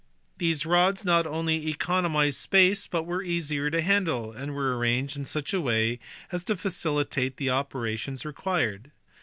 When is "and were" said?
4.31-4.75